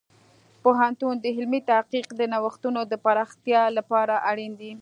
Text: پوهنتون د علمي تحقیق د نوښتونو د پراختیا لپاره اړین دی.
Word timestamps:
پوهنتون 0.63 1.15
د 1.19 1.25
علمي 1.35 1.61
تحقیق 1.69 2.07
د 2.15 2.21
نوښتونو 2.33 2.81
د 2.91 2.93
پراختیا 3.05 3.63
لپاره 3.77 4.15
اړین 4.29 4.51
دی. 4.61 4.71